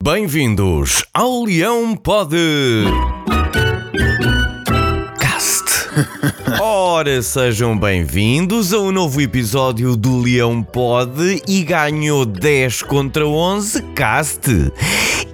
Bem-vindos 0.00 1.04
ao 1.12 1.42
Leão 1.42 1.96
Pod. 1.96 2.32
Cast. 5.18 5.64
Ora, 6.62 7.20
sejam 7.20 7.76
bem-vindos 7.76 8.72
a 8.72 8.78
um 8.78 8.92
novo 8.92 9.20
episódio 9.20 9.96
do 9.96 10.20
Leão 10.20 10.62
Pod 10.62 11.42
e 11.48 11.64
ganhou 11.64 12.24
10 12.24 12.82
contra 12.84 13.26
11 13.26 13.82
Cast. 13.96 14.70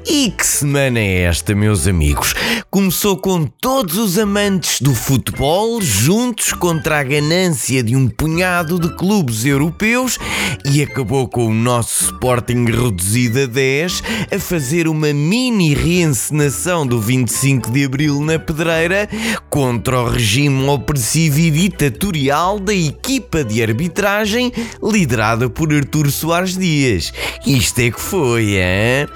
E 0.07 0.31
que 0.31 0.47
semana 0.47 1.01
é 1.01 1.23
esta, 1.23 1.55
meus 1.55 1.87
amigos? 1.87 2.35
Começou 2.71 3.17
com 3.17 3.47
todos 3.47 3.97
os 3.97 4.19
amantes 4.19 4.79
do 4.81 4.95
futebol 4.95 5.81
juntos 5.81 6.53
contra 6.53 7.01
a 7.01 7.03
ganância 7.03 7.83
de 7.83 7.97
um 7.97 8.07
punhado 8.07 8.79
de 8.79 8.95
clubes 8.97 9.47
europeus 9.47 10.19
e 10.63 10.83
acabou 10.83 11.27
com 11.27 11.47
o 11.47 11.55
nosso 11.55 12.05
Sporting 12.05 12.67
reduzido 12.67 13.41
a 13.41 13.47
10 13.47 14.03
a 14.35 14.39
fazer 14.39 14.89
uma 14.89 15.11
mini 15.15 15.73
reencenação 15.73 16.87
do 16.87 17.01
25 17.01 17.71
de 17.71 17.85
Abril 17.87 18.21
na 18.21 18.39
Pedreira 18.39 19.09
contra 19.49 20.03
o 20.03 20.11
regime 20.11 20.69
opressivo 20.69 21.39
e 21.39 21.51
ditatorial 21.51 22.61
da 22.61 22.75
equipa 22.75 23.43
de 23.43 23.63
arbitragem 23.63 24.53
liderada 24.83 25.49
por 25.49 25.73
Artur 25.73 26.11
Soares 26.11 26.59
Dias. 26.59 27.11
Isto 27.47 27.79
é 27.81 27.91
que 27.91 28.01
foi, 28.01 28.57
hein? 28.57 29.09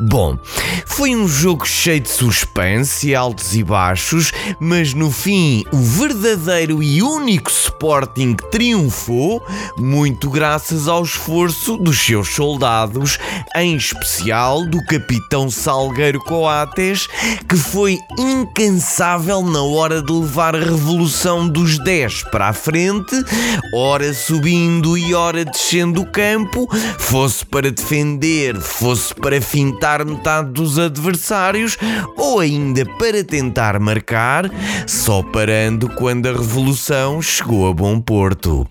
Bom, 0.00 0.36
foi 0.86 1.14
um 1.14 1.28
jogo 1.28 1.64
cheio 1.64 2.00
de 2.00 2.08
suspense, 2.08 3.14
altos 3.14 3.54
e 3.54 3.62
baixos, 3.62 4.32
mas 4.58 4.92
no 4.92 5.10
fim 5.10 5.64
o 5.72 5.78
verdadeiro 5.78 6.82
e 6.82 7.00
único 7.00 7.48
Sporting 7.50 8.34
triunfou, 8.50 9.40
muito 9.78 10.28
graças 10.28 10.88
ao 10.88 11.04
esforço 11.04 11.76
dos 11.76 11.98
seus 11.98 12.34
soldados, 12.34 13.18
em 13.54 13.76
especial 13.76 14.64
do 14.66 14.84
capitão 14.84 15.48
Salgueiro 15.48 16.18
Coates, 16.20 17.06
que 17.48 17.56
foi 17.56 17.98
incansável 18.18 19.42
na 19.42 19.62
hora 19.62 20.02
de 20.02 20.12
levar 20.12 20.56
a 20.56 20.60
revolução 20.60 21.48
dos 21.48 21.78
10 21.78 22.24
para 22.24 22.48
a 22.48 22.52
frente, 22.52 23.14
ora 23.72 24.12
subindo 24.12 24.98
e 24.98 25.14
ora 25.14 25.44
descendo 25.44 26.02
o 26.02 26.06
campo, 26.06 26.68
fosse 26.98 27.46
para 27.46 27.70
defender, 27.70 28.60
fosse 28.60 29.14
para 29.14 29.40
fintar 29.40 29.83
metade 29.84 30.50
dos 30.50 30.78
adversários 30.78 31.76
ou 32.16 32.40
ainda 32.40 32.86
para 32.98 33.22
tentar 33.22 33.78
marcar, 33.78 34.50
só 34.86 35.22
parando 35.22 35.88
quando 35.90 36.26
a 36.26 36.32
revolução 36.32 37.20
chegou 37.20 37.68
a 37.68 37.72
bom 37.74 38.00
porto. 38.00 38.66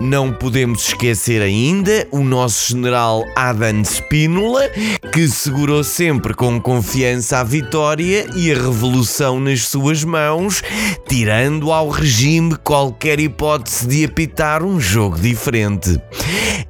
Não 0.00 0.32
podemos 0.32 0.88
esquecer 0.88 1.42
ainda 1.42 2.06
o 2.10 2.20
nosso 2.20 2.70
general 2.70 3.24
Adam 3.34 3.82
Spínola, 3.82 4.68
que 5.12 5.26
segurou 5.28 5.82
sempre 5.82 6.34
com 6.34 6.60
confiança 6.60 7.38
a 7.38 7.44
vitória 7.44 8.26
e 8.36 8.52
a 8.52 8.54
revolução 8.54 9.40
nas 9.40 9.66
suas 9.66 10.04
mãos, 10.04 10.62
tirando 11.08 11.72
ao 11.72 11.88
regime 11.88 12.56
qualquer 12.62 13.18
hipótese 13.18 13.88
de 13.88 14.04
apitar 14.04 14.62
um 14.62 14.78
jogo 14.78 15.18
diferente. 15.18 16.00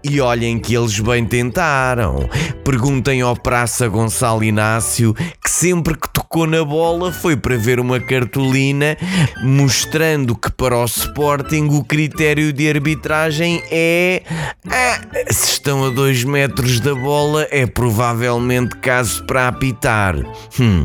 E 0.02 0.20
olhem 0.20 0.58
que 0.58 0.74
eles 0.74 0.98
bem 1.00 1.24
tentaram. 1.26 2.28
Perguntem 2.68 3.22
ao 3.22 3.34
Praça 3.34 3.88
Gonçalo 3.88 4.44
Inácio 4.44 5.14
que 5.14 5.50
sempre 5.50 5.96
que 5.96 6.06
tocou 6.28 6.46
na 6.46 6.62
bola 6.62 7.10
foi 7.10 7.38
para 7.38 7.56
ver 7.56 7.80
uma 7.80 7.98
cartolina 7.98 8.98
mostrando 9.42 10.36
que 10.36 10.52
para 10.52 10.76
o 10.76 10.84
Sporting 10.84 11.68
o 11.70 11.82
critério 11.82 12.52
de 12.52 12.68
arbitragem 12.68 13.62
é 13.70 14.22
ah, 14.70 15.00
se 15.32 15.52
estão 15.52 15.86
a 15.86 15.88
2 15.88 16.24
metros 16.24 16.80
da 16.80 16.94
bola 16.94 17.48
é 17.50 17.64
provavelmente 17.64 18.76
caso 18.76 19.24
para 19.24 19.48
apitar. 19.48 20.16
Hum. 20.60 20.84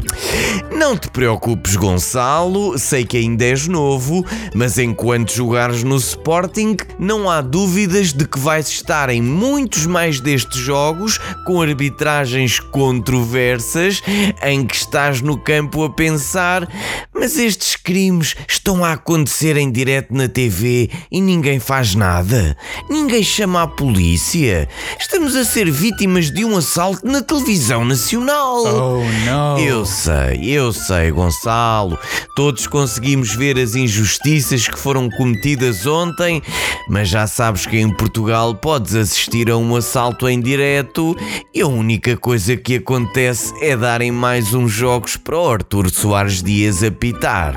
Não 0.71 0.97
te 0.97 1.09
preocupes, 1.09 1.75
Gonçalo, 1.75 2.77
sei 2.79 3.05
que 3.05 3.17
ainda 3.17 3.45
és 3.45 3.67
novo, 3.67 4.25
mas 4.55 4.77
enquanto 4.77 5.33
jogares 5.33 5.83
no 5.83 5.97
Sporting, 5.97 6.75
não 6.97 7.29
há 7.29 7.41
dúvidas 7.41 8.11
de 8.11 8.27
que 8.27 8.39
vais 8.39 8.67
estar 8.67 9.09
em 9.09 9.21
muitos 9.21 9.85
mais 9.85 10.19
destes 10.19 10.57
jogos 10.57 11.19
com 11.45 11.61
arbitragens 11.61 12.59
controversas 12.59 14.01
em 14.41 14.65
que 14.65 14.75
estás 14.75 15.21
no 15.21 15.32
campo 15.37 15.83
a 15.83 15.89
pensar, 15.89 16.67
mas 17.13 17.37
estes 17.37 17.75
crimes 17.75 18.35
estão 18.47 18.83
a 18.83 18.93
acontecer 18.93 19.57
em 19.57 19.71
direto 19.71 20.13
na 20.13 20.27
TV 20.27 20.89
e 21.11 21.21
ninguém 21.21 21.59
faz 21.59 21.95
nada. 21.95 22.57
Ninguém 22.89 23.23
chama 23.23 23.63
a 23.63 23.67
polícia. 23.67 24.67
Estamos 24.99 25.35
a 25.35 25.45
ser 25.45 25.69
vítimas 25.69 26.31
de 26.31 26.43
um 26.43 26.57
assalto 26.57 27.05
na 27.05 27.21
televisão 27.21 27.85
nacional. 27.85 28.63
Oh 28.65 29.25
não! 29.25 29.59
Eu 29.59 29.85
sei, 29.85 30.41
eu 30.43 30.73
sei, 30.73 31.11
Gonçalo. 31.11 31.97
Todos 32.35 32.67
conseguimos 32.67 33.35
ver 33.35 33.57
as 33.59 33.75
injustiças 33.75 34.67
que 34.67 34.79
foram 34.79 35.09
cometidas 35.09 35.85
ontem, 35.85 36.41
mas 36.89 37.09
já 37.09 37.27
sabes 37.27 37.65
que 37.65 37.77
em 37.77 37.93
Portugal 37.93 38.55
podes 38.55 38.95
assistir 38.95 39.49
a 39.49 39.57
um 39.57 39.75
assalto 39.75 40.27
em 40.27 40.41
direto 40.41 41.15
e 41.53 41.61
a 41.61 41.67
única 41.67 42.17
coisa 42.17 42.57
que 42.57 42.75
acontece 42.75 43.53
é 43.61 43.77
darem 43.77 44.11
mais 44.11 44.53
uns 44.53 44.71
jogos 44.71 45.15
para 45.15 45.37
o 45.37 45.49
Artur 45.49 45.89
Soares 45.89 46.41
Dias 46.41 46.81
apitar. 47.03 47.53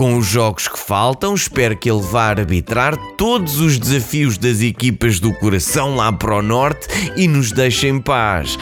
Com 0.00 0.16
os 0.16 0.26
jogos 0.26 0.66
que 0.66 0.78
faltam, 0.78 1.34
espero 1.34 1.76
que 1.76 1.90
ele 1.90 2.00
vá 2.00 2.28
arbitrar 2.30 2.96
todos 3.18 3.60
os 3.60 3.78
desafios 3.78 4.38
das 4.38 4.62
equipas 4.62 5.20
do 5.20 5.30
coração 5.34 5.94
lá 5.94 6.10
para 6.10 6.36
o 6.36 6.40
norte 6.40 6.88
e 7.16 7.28
nos 7.28 7.52
deixe 7.52 7.86
em 7.86 8.00
paz. 8.00 8.58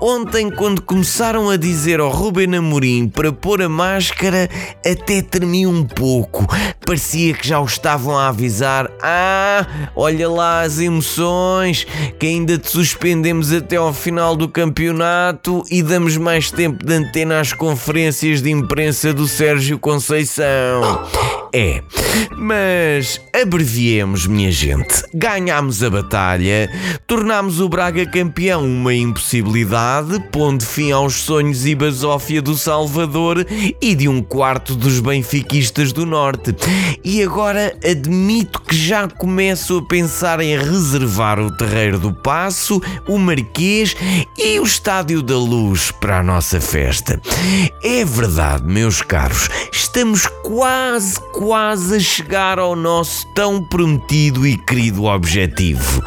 Ontem, 0.00 0.50
quando 0.50 0.82
começaram 0.82 1.48
a 1.48 1.56
dizer 1.56 2.00
ao 2.00 2.10
Ruben 2.10 2.56
Amorim 2.56 3.06
para 3.06 3.32
pôr 3.32 3.62
a 3.62 3.68
máscara, 3.68 4.50
até 4.84 5.22
tremi 5.22 5.64
um 5.64 5.84
pouco. 5.84 6.44
Parecia 6.84 7.34
que 7.34 7.46
já 7.46 7.60
o 7.60 7.66
estavam 7.66 8.18
a 8.18 8.26
avisar: 8.26 8.90
Ah, 9.00 9.64
olha 9.94 10.28
lá 10.28 10.62
as 10.62 10.80
emoções, 10.80 11.86
que 12.18 12.26
ainda 12.26 12.58
te 12.58 12.68
suspendemos 12.68 13.52
até 13.52 13.76
ao 13.76 13.94
final 13.94 14.34
do 14.34 14.48
campeonato 14.48 15.62
e 15.70 15.84
damos 15.84 16.16
mais 16.16 16.50
tempo 16.50 16.84
de 16.84 16.94
antena 16.94 17.38
às 17.38 17.52
conferências 17.52 18.42
de 18.42 18.50
imprensa 18.50 19.14
do 19.14 19.28
Sérgio 19.28 19.78
Conceição. 19.78 20.79
down. 20.80 21.39
É, 21.52 21.82
mas 22.36 23.20
abreviemos, 23.34 24.26
minha 24.26 24.52
gente. 24.52 25.02
Ganhámos 25.12 25.82
a 25.82 25.90
batalha, 25.90 26.70
tornámos 27.06 27.60
o 27.60 27.68
Braga 27.68 28.06
campeão 28.06 28.64
uma 28.64 28.94
impossibilidade, 28.94 30.20
pondo 30.30 30.64
fim 30.64 30.92
aos 30.92 31.14
sonhos 31.14 31.66
e 31.66 31.74
basófia 31.74 32.40
do 32.40 32.56
Salvador 32.56 33.44
e 33.80 33.94
de 33.94 34.08
um 34.08 34.22
quarto 34.22 34.76
dos 34.76 35.00
benfiquistas 35.00 35.92
do 35.92 36.06
Norte. 36.06 36.54
E 37.04 37.22
agora 37.22 37.76
admito 37.84 38.60
que 38.60 38.76
já 38.76 39.08
começo 39.08 39.78
a 39.78 39.82
pensar 39.82 40.40
em 40.40 40.56
reservar 40.56 41.40
o 41.40 41.50
Terreiro 41.56 41.98
do 41.98 42.12
Passo, 42.12 42.80
o 43.08 43.18
Marquês 43.18 43.96
e 44.38 44.60
o 44.60 44.64
Estádio 44.64 45.20
da 45.22 45.36
Luz 45.36 45.90
para 45.90 46.18
a 46.18 46.22
nossa 46.22 46.60
festa. 46.60 47.20
É 47.82 48.04
verdade, 48.04 48.64
meus 48.64 49.02
caros, 49.02 49.48
estamos 49.72 50.26
quase, 50.42 51.18
quase 51.40 51.96
a 51.96 51.98
chegar 51.98 52.58
ao 52.58 52.76
nosso 52.76 53.26
tão 53.28 53.64
prometido 53.64 54.46
e 54.46 54.58
querido 54.58 55.04
objetivo. 55.04 56.04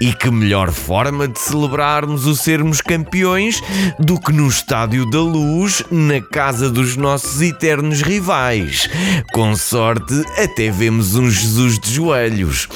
E 0.00 0.14
que 0.14 0.30
melhor 0.30 0.72
forma 0.72 1.28
de 1.28 1.38
celebrarmos 1.38 2.24
o 2.24 2.34
sermos 2.34 2.80
campeões 2.80 3.62
do 3.98 4.18
que 4.18 4.32
no 4.32 4.48
Estádio 4.48 5.04
da 5.04 5.20
Luz, 5.20 5.82
na 5.90 6.22
casa 6.22 6.70
dos 6.70 6.96
nossos 6.96 7.42
eternos 7.42 8.00
rivais. 8.00 8.88
Com 9.34 9.54
sorte, 9.54 10.14
até 10.42 10.70
vemos 10.70 11.14
um 11.14 11.30
Jesus 11.30 11.78
de 11.78 11.92
joelhos. 11.92 12.66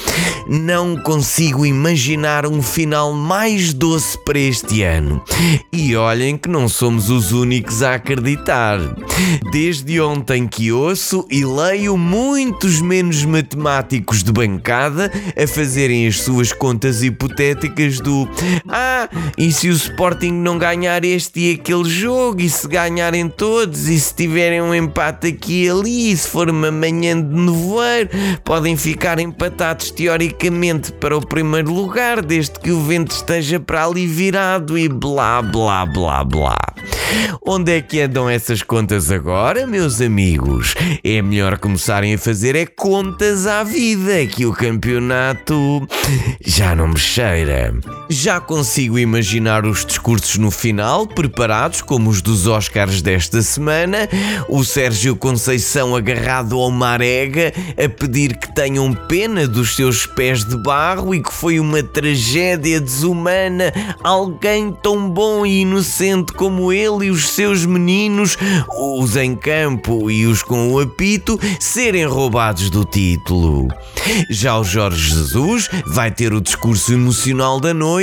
Não 0.47 0.95
consigo 0.97 1.65
imaginar 1.65 2.45
um 2.45 2.61
final 2.61 3.13
mais 3.13 3.73
doce 3.73 4.15
para 4.23 4.37
este 4.37 4.83
ano. 4.83 5.23
E 5.73 5.95
olhem 5.95 6.37
que 6.37 6.47
não 6.47 6.69
somos 6.69 7.09
os 7.09 7.31
únicos 7.31 7.81
a 7.81 7.95
acreditar. 7.95 8.77
Desde 9.51 9.99
ontem 9.99 10.47
que 10.47 10.71
ouço 10.71 11.25
e 11.31 11.43
leio 11.43 11.94
muitos 11.97 12.81
menos 12.81 13.23
matemáticos 13.23 14.23
de 14.23 14.31
bancada 14.31 15.11
a 15.35 15.47
fazerem 15.47 16.07
as 16.07 16.21
suas 16.21 16.51
contas 16.51 17.03
hipotéticas 17.03 17.99
do 17.99 18.27
Ah, 18.67 19.09
e 19.37 19.51
se 19.51 19.69
o 19.69 19.73
Sporting 19.73 20.31
não 20.31 20.57
ganhar 20.57 21.03
este 21.03 21.39
e 21.39 21.53
aquele 21.53 21.89
jogo, 21.89 22.41
e 22.41 22.49
se 22.49 22.67
ganharem 22.67 23.29
todos, 23.29 23.87
e 23.87 23.99
se 23.99 24.13
tiverem 24.13 24.61
um 24.61 24.73
empate 24.73 25.27
aqui 25.27 25.65
e 25.65 25.69
ali, 25.69 26.11
e 26.11 26.17
se 26.17 26.27
for 26.27 26.49
uma 26.49 26.71
manhã 26.71 27.21
de 27.21 27.35
nevoeiro, 27.35 28.09
podem 28.43 28.75
ficar 28.75 29.19
empatados 29.19 29.91
teoricamente 29.91 30.91
para 30.91 31.17
o 31.17 31.25
primeiro 31.25 31.71
lugar, 31.71 32.21
desde 32.21 32.59
que 32.59 32.71
o 32.71 32.81
vento 32.81 33.11
esteja 33.11 33.59
para 33.59 33.85
ali 33.85 34.07
virado 34.07 34.77
e 34.77 34.89
blá 34.89 35.41
blá 35.41 35.85
blá 35.85 36.23
blá. 36.23 36.57
Onde 37.45 37.77
é 37.77 37.81
que 37.81 38.01
andam 38.01 38.29
essas 38.29 38.61
contas 38.61 39.11
agora, 39.11 39.67
meus 39.67 40.01
amigos? 40.01 40.75
É 41.03 41.21
melhor 41.21 41.57
começarem 41.57 42.13
a 42.13 42.17
fazer 42.17 42.55
é 42.55 42.65
contas 42.65 43.47
à 43.47 43.63
vida, 43.63 44.25
que 44.25 44.45
o 44.45 44.53
campeonato 44.53 45.87
já 46.45 46.75
não 46.75 46.89
me 46.89 46.99
cheira. 46.99 47.73
Já 48.09 48.39
consigo 48.39 48.99
imaginar 48.99 49.65
os 49.65 49.83
discursos 49.83 50.37
no 50.37 50.51
final, 50.51 51.07
preparados 51.07 51.81
como 51.81 52.09
os 52.09 52.21
dos 52.21 52.45
Oscars 52.45 53.01
desta 53.01 53.41
semana, 53.41 54.07
o 54.47 54.63
Sérgio 54.63 55.15
Conceição 55.15 55.95
agarrado 55.95 56.59
ao 56.59 56.69
Marega 56.69 57.51
a 57.83 57.89
pedir 57.89 58.37
que 58.37 58.53
tenham 58.53 58.93
pena 58.93 59.47
dos 59.47 59.75
seus 59.75 60.05
pés 60.05 60.45
de 60.45 60.55
barro 60.57 61.15
e 61.15 61.21
que 61.21 61.33
foi 61.33 61.59
uma 61.59 61.81
tragédia 61.81 62.79
desumana 62.79 63.73
alguém 64.03 64.71
tão 64.71 65.09
bom 65.09 65.45
e 65.45 65.61
inocente 65.61 66.31
como 66.33 66.71
ele 66.71 67.07
e 67.07 67.11
os 67.11 67.29
seus 67.29 67.65
meninos, 67.65 68.37
os 68.77 69.15
em 69.15 69.35
campo 69.35 70.11
e 70.11 70.27
os 70.27 70.43
com 70.43 70.71
o 70.71 70.79
apito, 70.79 71.39
serem 71.59 72.05
roubados 72.05 72.69
do 72.69 72.85
título. 72.85 73.67
Já 74.29 74.59
o 74.59 74.63
Jorge 74.63 75.15
Jesus 75.15 75.69
vai 75.87 76.11
ter 76.11 76.33
o 76.33 76.41
discurso 76.41 76.93
emocional 76.93 77.59
da 77.59 77.73
noite, 77.73 77.94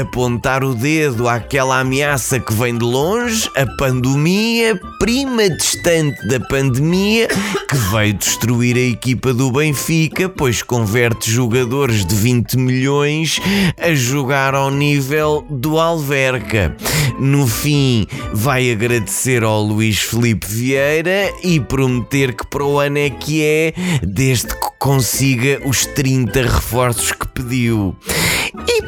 apontar 0.00 0.64
o 0.64 0.74
dedo 0.74 1.28
àquela 1.28 1.80
ameaça 1.80 2.40
que 2.40 2.52
vem 2.52 2.76
de 2.76 2.84
longe, 2.84 3.48
a 3.56 3.66
pandemia, 3.76 4.78
prima 4.98 5.48
distante 5.48 6.26
da 6.28 6.40
pandemia, 6.40 7.28
que 7.28 7.76
veio 7.92 8.14
destruir 8.14 8.76
a 8.76 8.80
equipa 8.80 9.32
do 9.32 9.50
Benfica, 9.50 10.28
pois 10.28 10.62
converte 10.62 11.30
jogadores 11.30 12.04
de 12.04 12.14
20 12.14 12.56
milhões 12.56 13.40
a 13.80 13.94
jogar 13.94 14.54
ao 14.54 14.70
nível 14.70 15.46
do 15.48 15.78
Alverca. 15.78 16.76
No 17.18 17.46
fim, 17.46 18.06
vai 18.32 18.70
agradecer 18.70 19.44
ao 19.44 19.62
Luís 19.62 20.00
Felipe 20.00 20.46
Vieira 20.46 21.32
e 21.42 21.60
prometer 21.60 22.34
que 22.34 22.46
para 22.46 22.64
o 22.64 22.78
ano 22.78 22.98
é 22.98 23.10
que 23.10 23.42
é, 23.42 23.72
desde 24.02 24.48
que 24.48 24.74
consiga 24.78 25.60
os 25.64 25.86
30 25.86 26.42
reforços 26.42 27.12
que 27.12 27.26
pediu. 27.28 27.96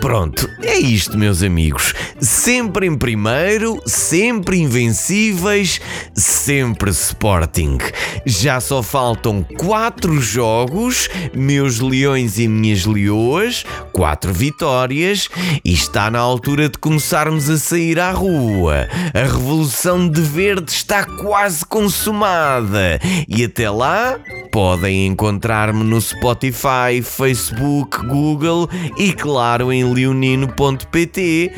Pronto, 0.07 0.49
é 0.63 0.77
isto, 0.79 1.19
meus 1.19 1.43
amigos. 1.43 1.93
Sempre 2.21 2.87
em 2.87 2.97
primeiro, 2.97 3.81
sempre 3.85 4.59
invencíveis, 4.59 5.81
sempre 6.15 6.91
Sporting. 6.91 7.79
Já 8.25 8.59
só 8.59 8.83
faltam 8.83 9.43
quatro 9.59 10.21
jogos, 10.21 11.09
meus 11.35 11.79
leões 11.79 12.39
e 12.39 12.49
minhas 12.49 12.87
leoas, 12.87 13.65
quatro 13.93 14.33
vitórias, 14.33 15.29
e 15.65 15.75
está 15.75 16.11
na 16.11 16.19
altura 16.19 16.71
de 16.71 16.79
começarmos 16.79 17.51
a 17.51 17.59
sair 17.59 18.01
à 18.01 18.13
rua. 18.13 18.89
A 19.13 19.23
revolução 19.23 20.09
de 20.09 20.21
verde 20.21 20.73
está 20.73 21.05
quase 21.05 21.65
consumada. 21.67 22.99
E 23.29 23.45
até 23.45 23.69
lá, 23.69 24.19
podem 24.51 25.07
encontrar-me 25.07 25.85
no 25.85 26.01
Spotify, 26.01 27.03
Facebook, 27.03 28.07
Google 28.07 28.71
e, 28.97 29.13
claro, 29.13 29.71
em 29.71 29.85
leonino.pt. 29.93 31.53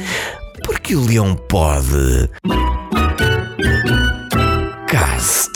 Porque 0.89 0.97
o 0.97 1.05
leão 1.05 1.37
pode. 1.37 2.31
Cast. 4.89 5.48